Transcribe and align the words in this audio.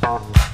Bye. 0.00 0.49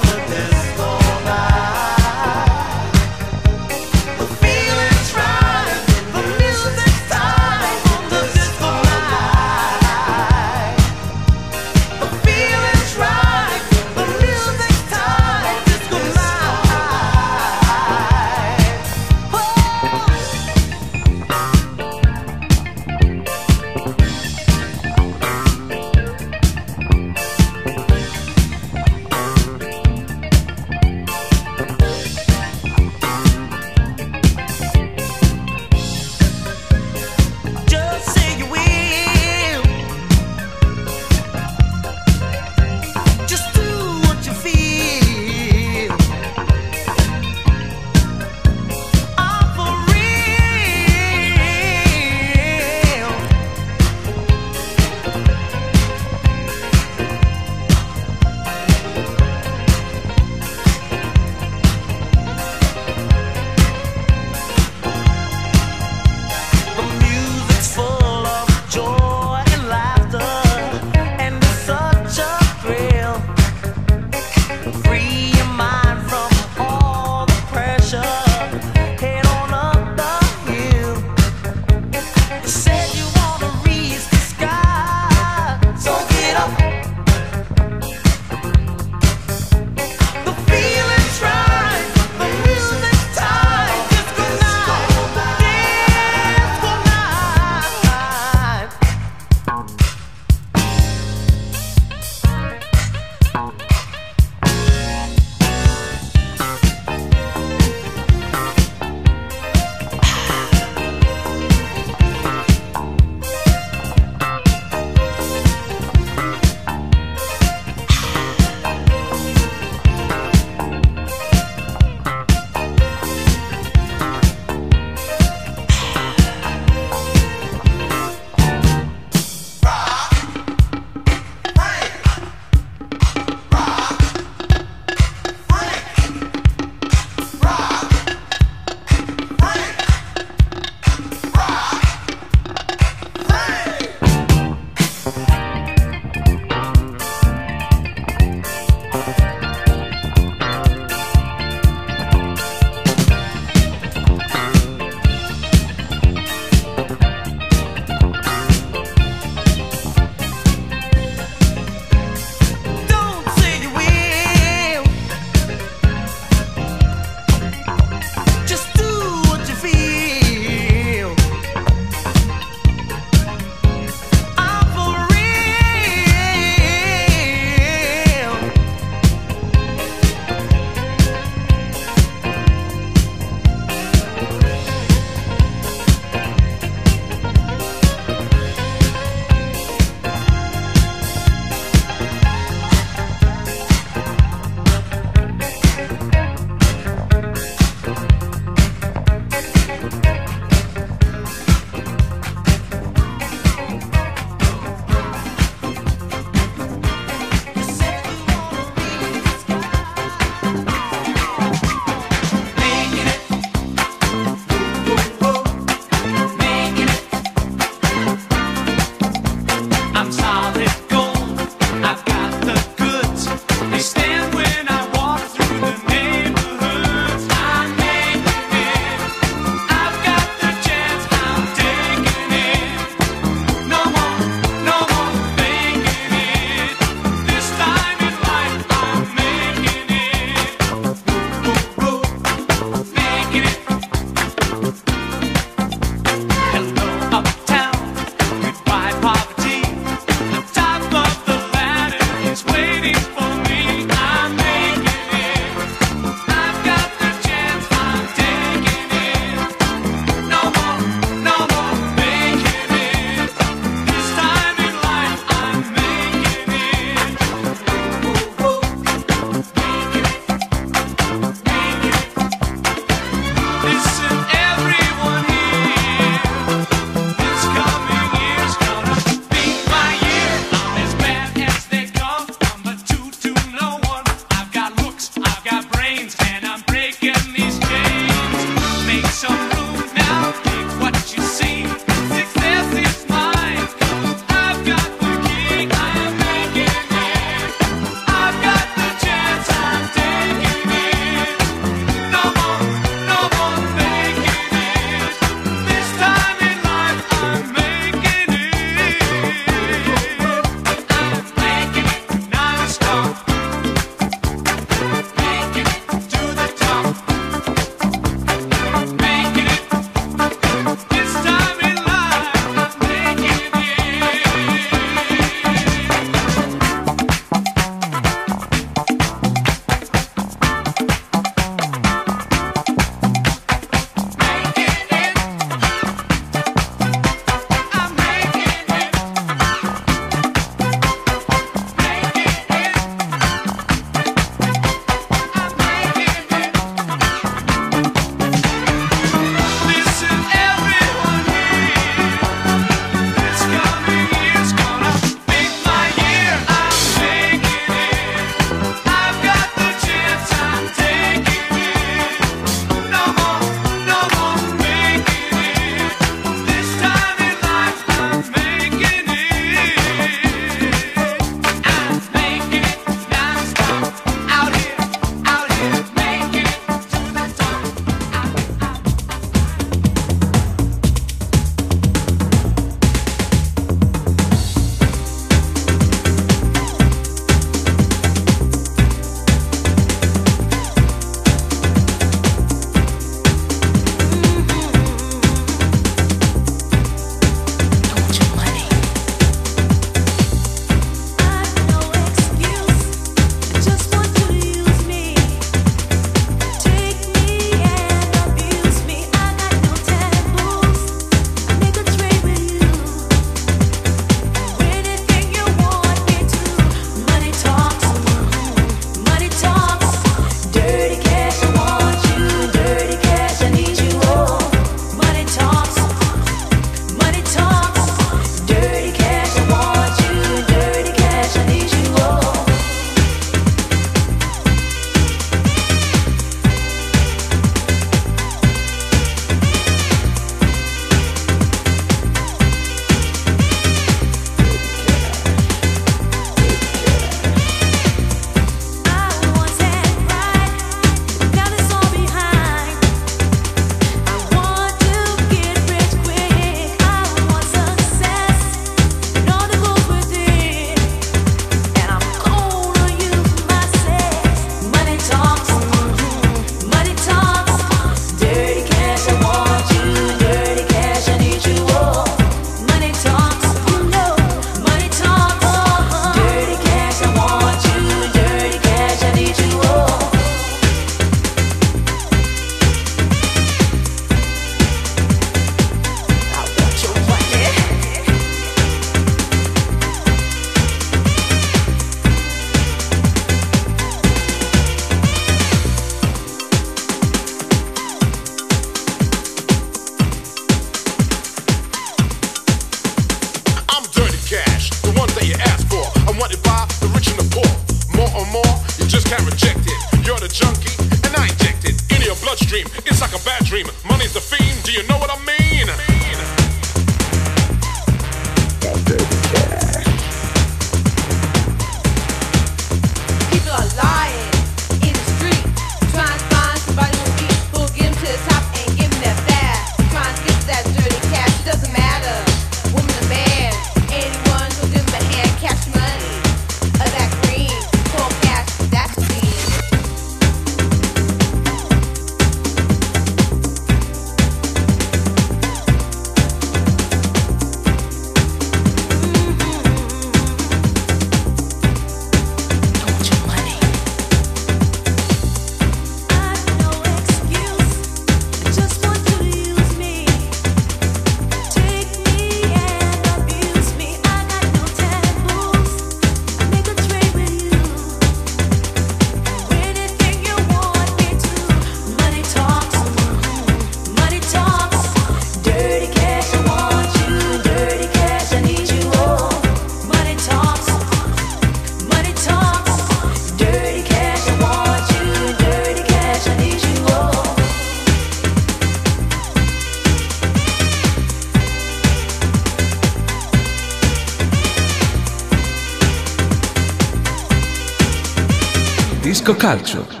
Calcio. 599.35 600.00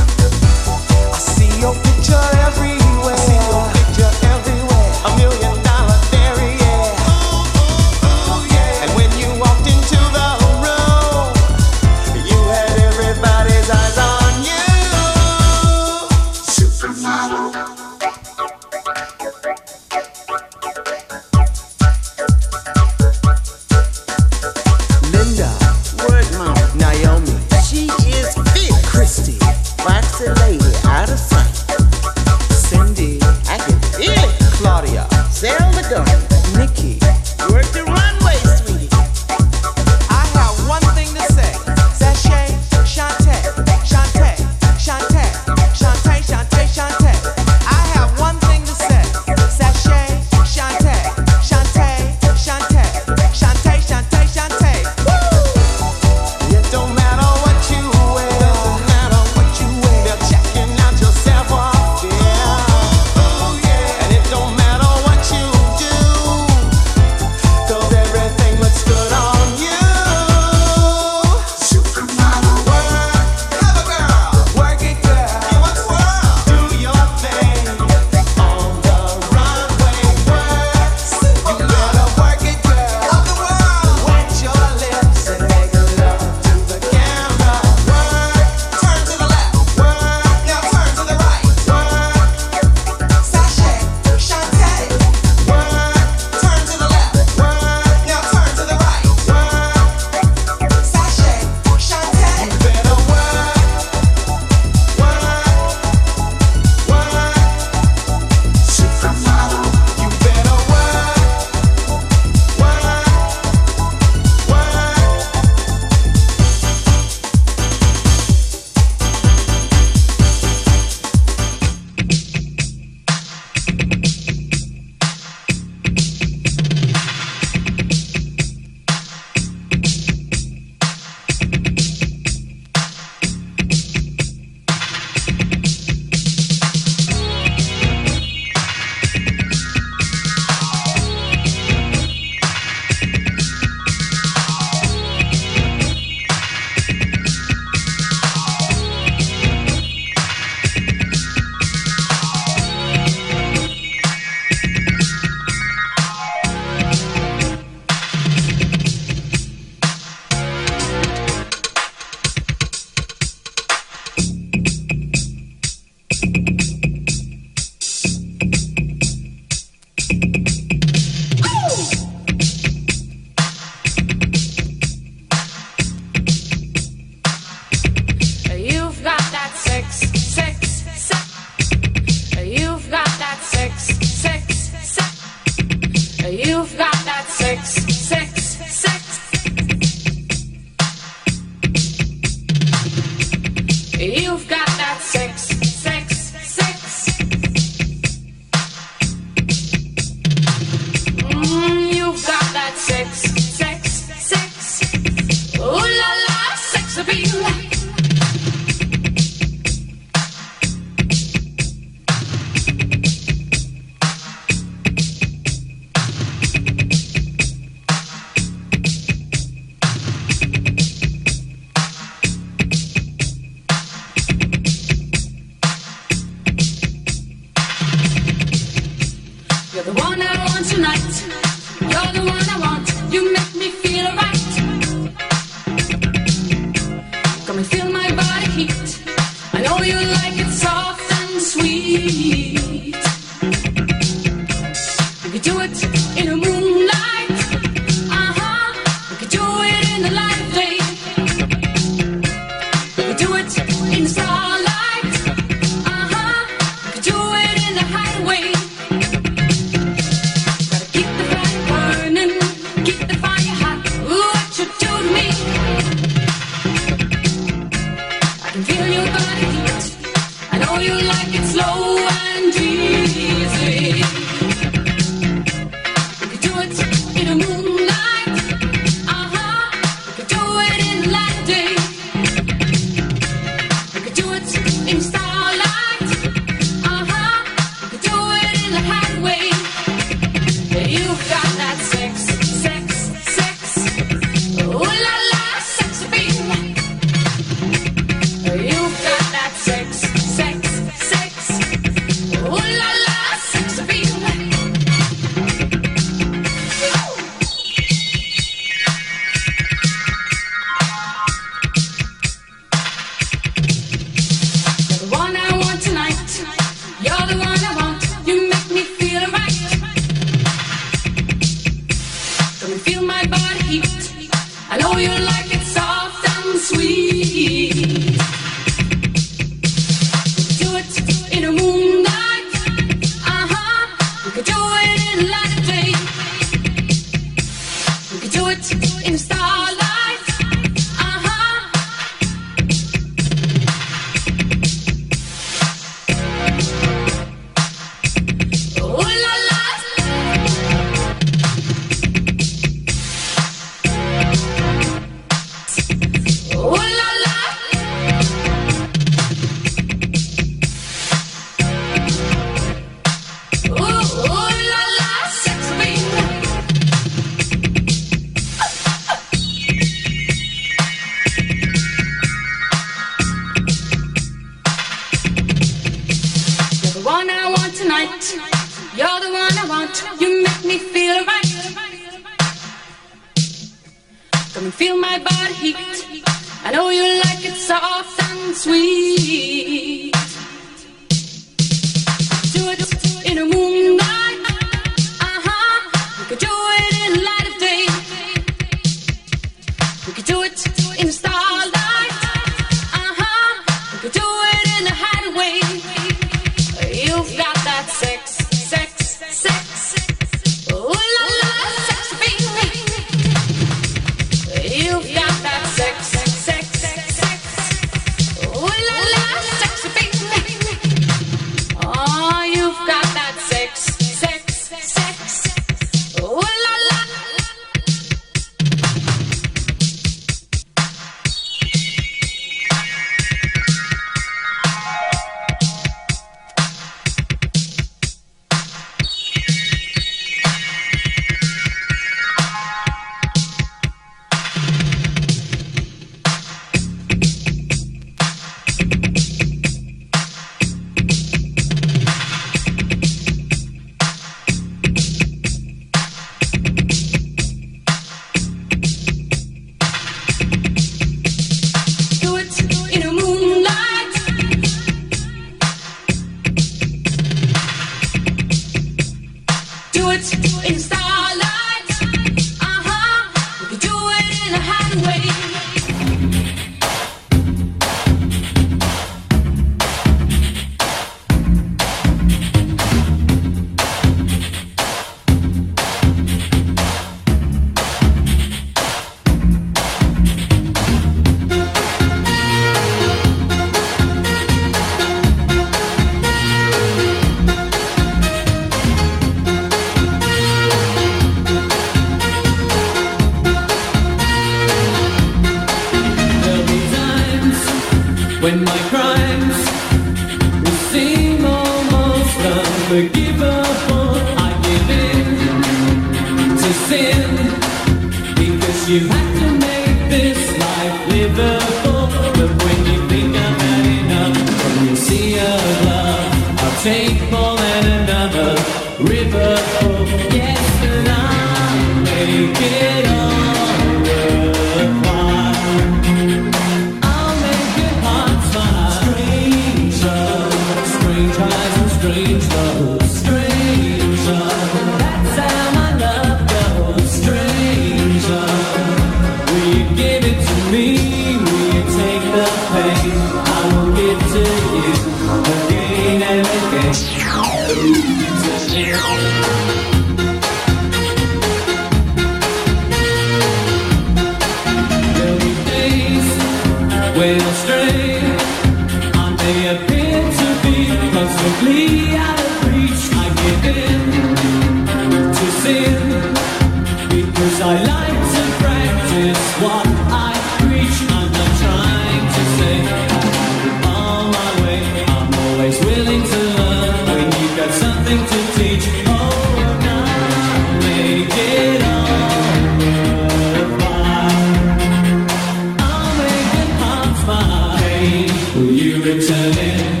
returning. 599.04 600.00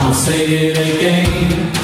I'll 0.00 0.12
say 0.12 0.44
it 0.44 0.76
again. 0.76 1.81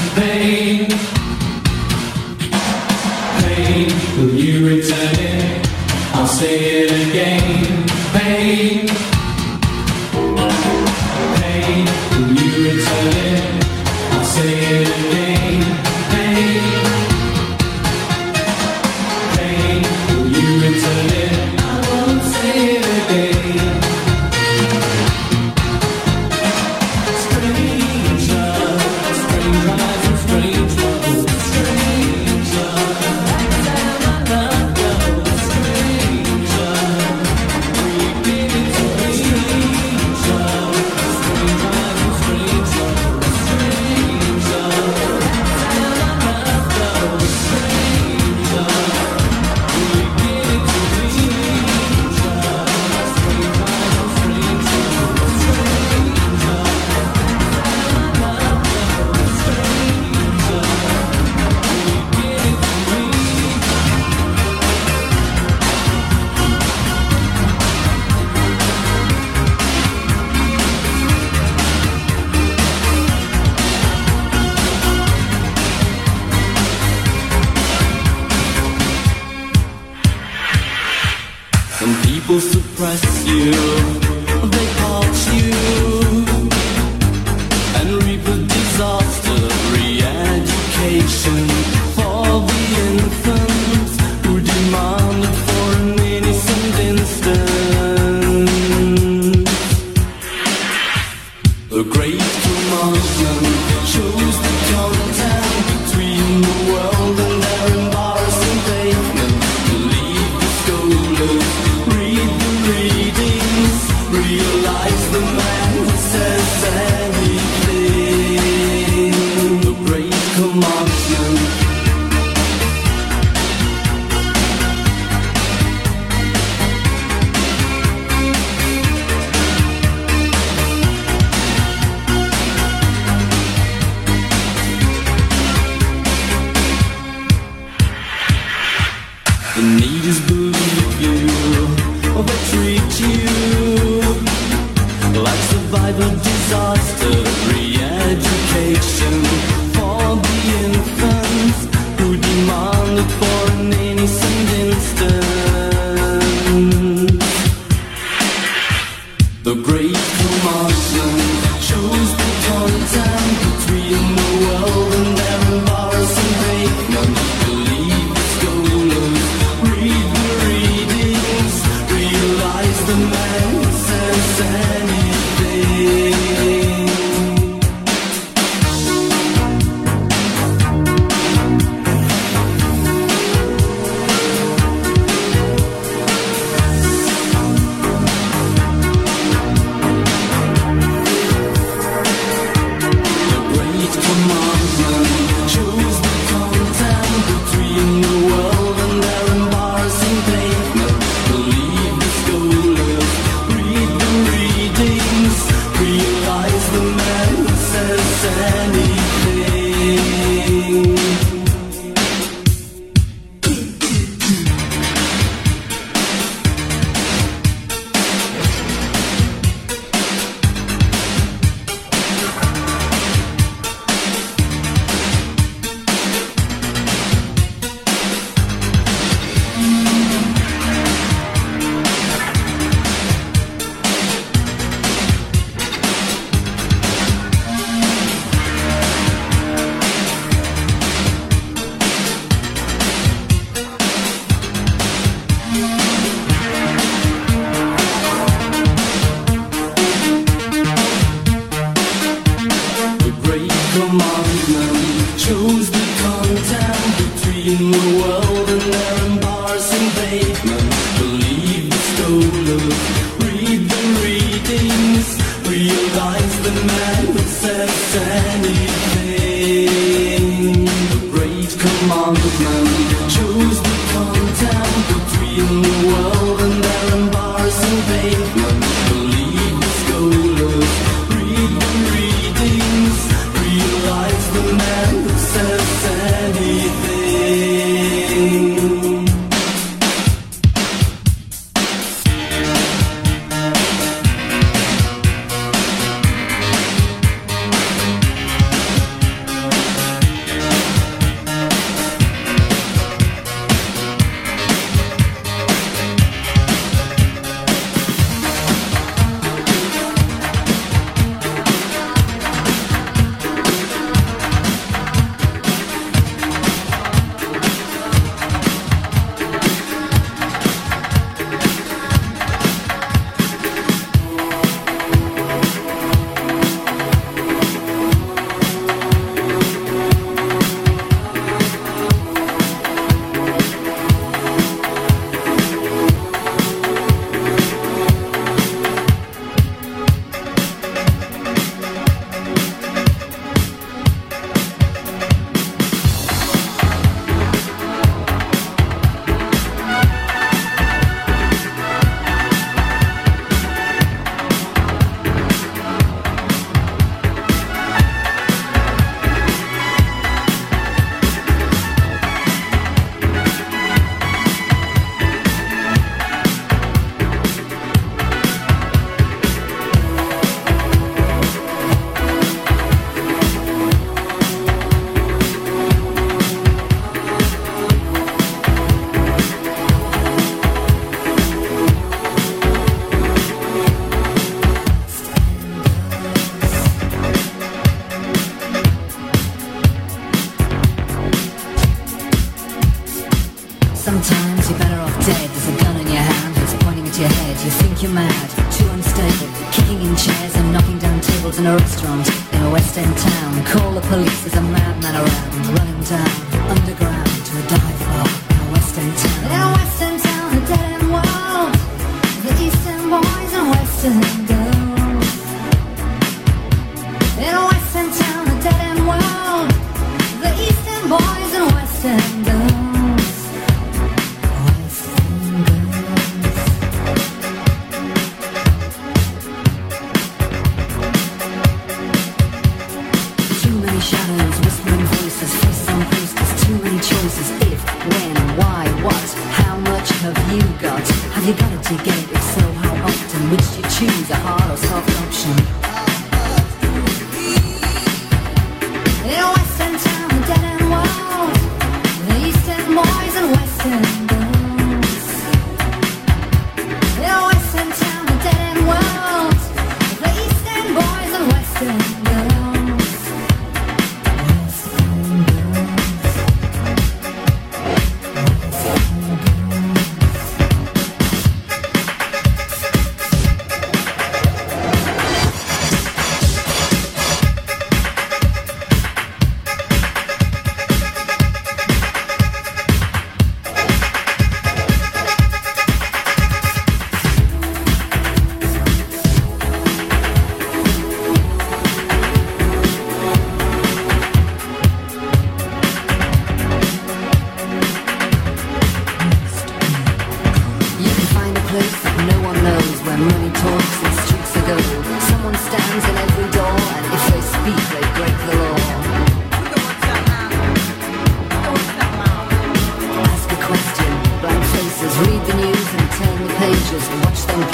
Turn 515.99 516.22
the 516.22 516.32
pages. 516.34 516.88
And 516.88 517.05
watch 517.05 517.26
them 517.26 517.47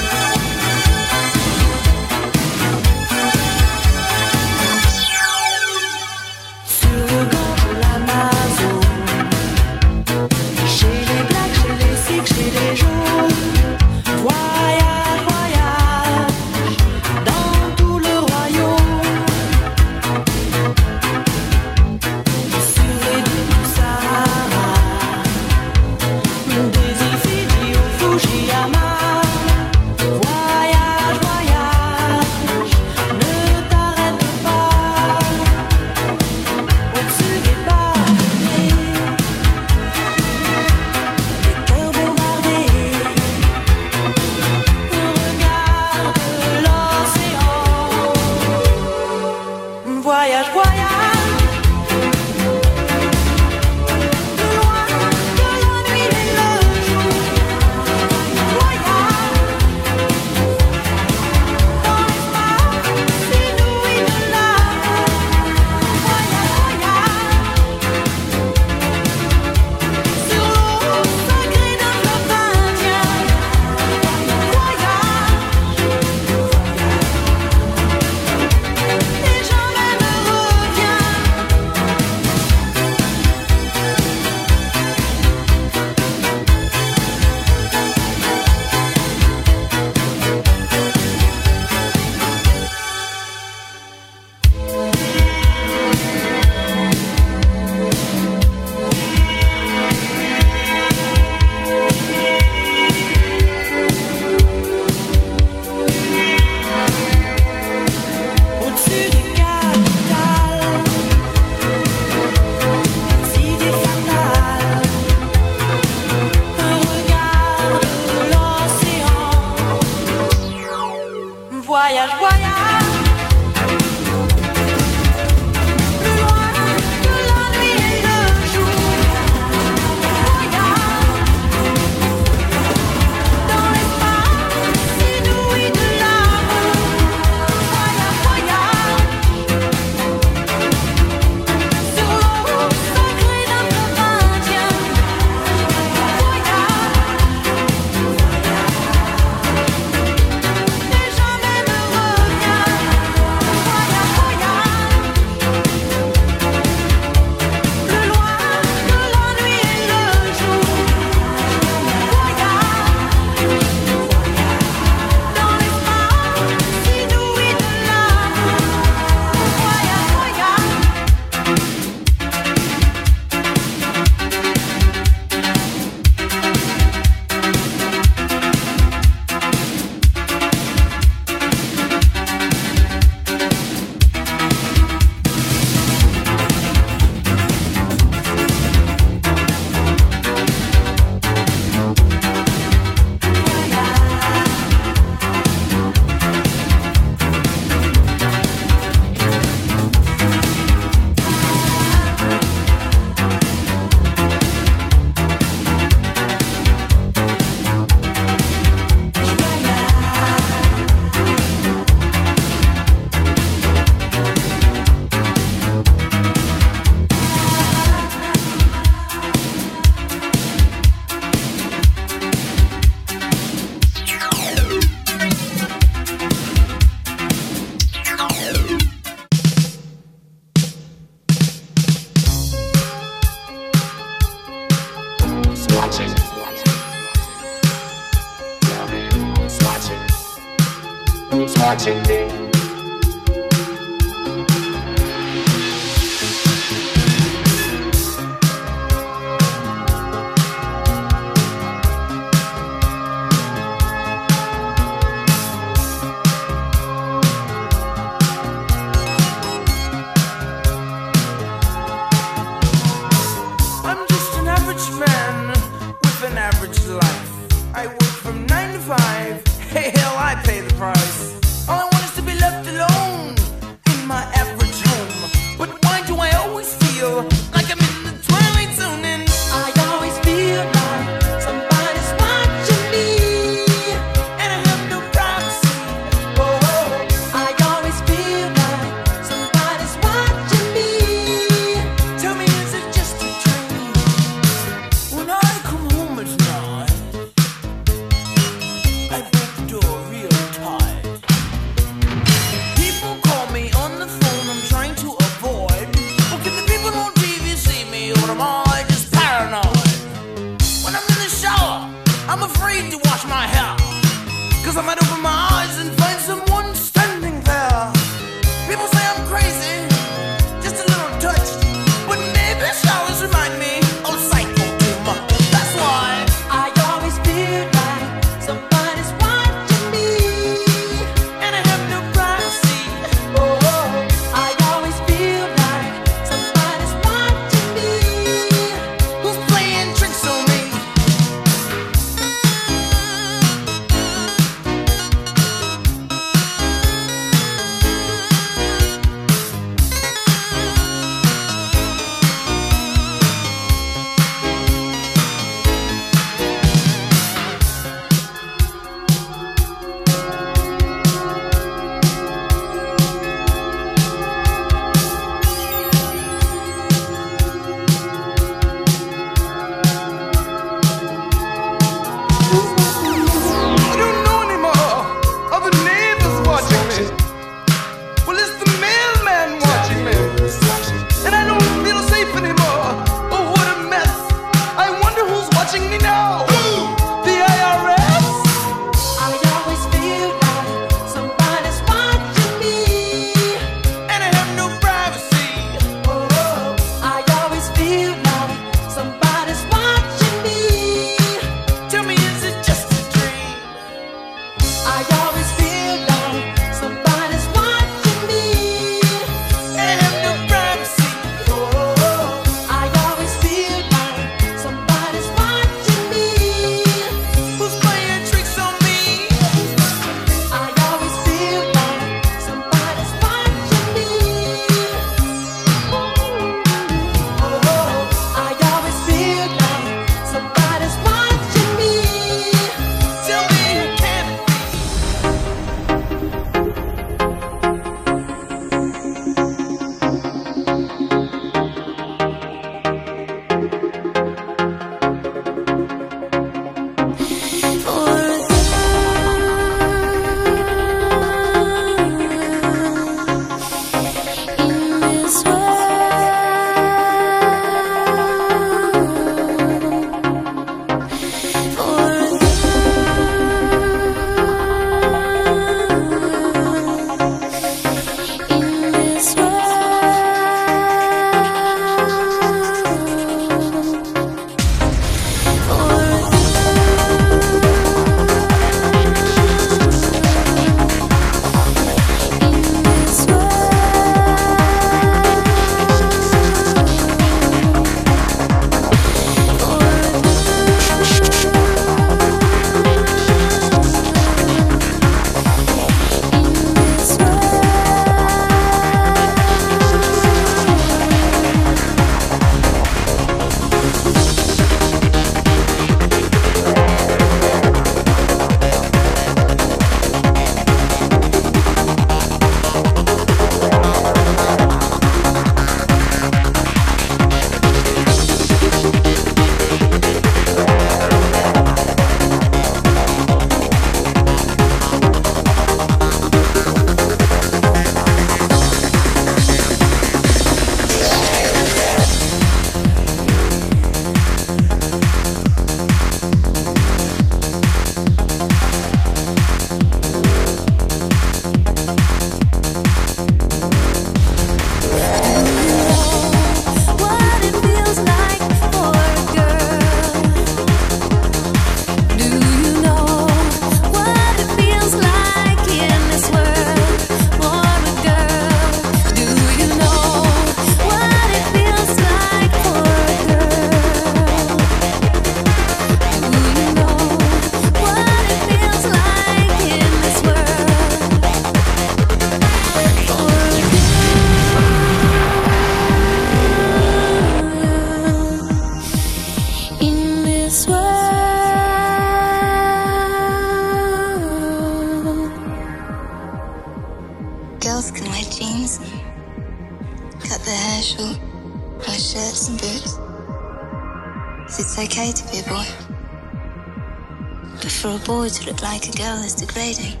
degrading. 599.53 600.00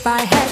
If 0.00 0.06
I 0.06 0.49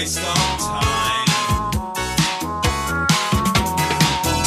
waste 0.00 0.18
of 0.18 0.24
time. 0.24 1.28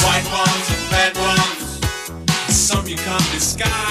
White 0.02 0.28
ones 0.42 0.66
and 0.74 0.84
red 0.90 1.16
ones, 1.16 2.56
some 2.56 2.88
you 2.88 2.96
can't 2.96 3.30
disguise. 3.30 3.83